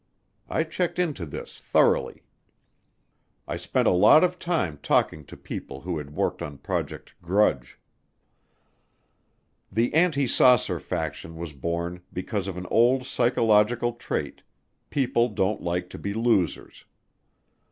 [0.49, 2.23] I checked into this thoroughly.
[3.47, 7.77] I spent a lot of time talking to people who had worked on Project Grudge.
[9.71, 14.41] The anti saucer faction was born because of an old psychological trait,
[14.89, 16.85] people don't like to be losers.